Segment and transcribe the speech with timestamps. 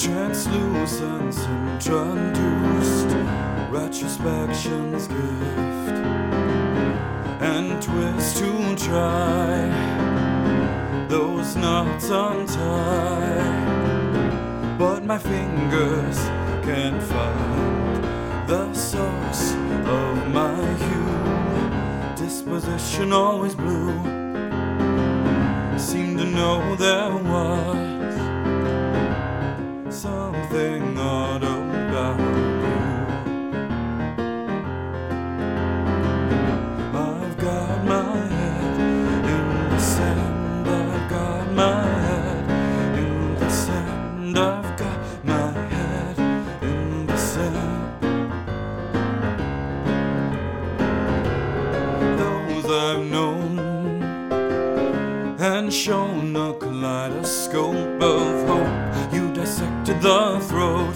[0.00, 3.08] translucence introduced,
[3.70, 5.98] retrospection's gift,
[7.42, 9.68] and twist to try
[11.06, 13.56] those knots untie.
[14.78, 16.16] But my fingers
[16.64, 18.02] can't find
[18.48, 22.24] the source of my hue.
[22.24, 24.00] Disposition always blue.
[25.78, 27.99] Seemed to know there was
[30.50, 32.80] something odd about you.
[36.92, 40.68] I've got my head in the sand.
[40.68, 44.38] I've got my head in the sand.
[44.38, 46.18] I've got my head
[46.62, 48.02] in the sand.
[52.18, 53.58] Those I've known
[55.40, 58.89] and shown a kaleidoscope of hope.
[59.90, 60.94] You the throat,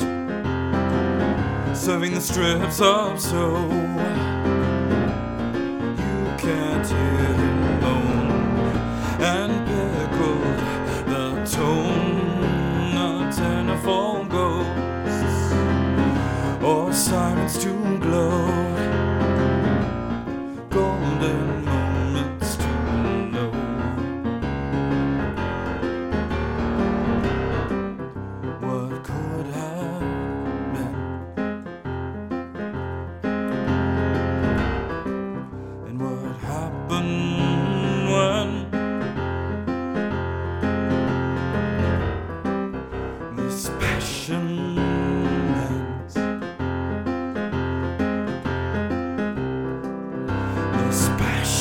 [1.75, 3.57] serving the strips up so
[5.99, 8.31] you can't hear him moan,
[9.21, 10.59] and pickled
[11.09, 11.84] the tone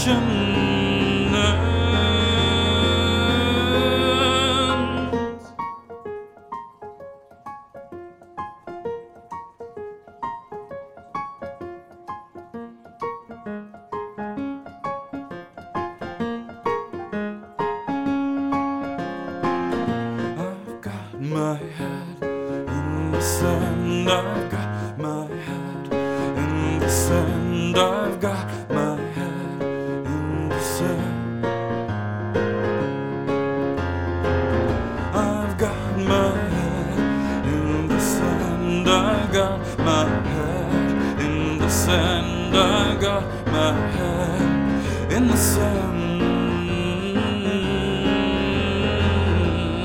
[0.03, 0.44] sand.
[24.09, 25.88] I've got my head
[26.38, 27.78] in the sand.
[27.78, 28.82] I've got my
[41.85, 42.55] sand.
[42.55, 45.91] I got my head in the sand.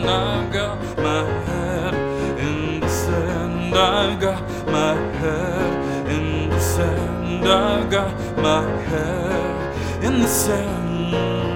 [0.07, 1.95] I've got my head
[2.39, 3.75] in the sand.
[3.75, 7.49] I've got my head in the sand.
[7.49, 11.48] I've got my head in the sand.